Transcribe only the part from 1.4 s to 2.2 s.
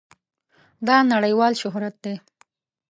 شهرت دی.